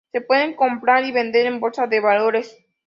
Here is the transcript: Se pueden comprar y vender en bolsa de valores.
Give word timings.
Se 0.11 0.19
pueden 0.19 0.55
comprar 0.55 1.03
y 1.05 1.11
vender 1.11 1.45
en 1.45 1.59
bolsa 1.59 1.85
de 1.85 1.99
valores. 1.99 2.57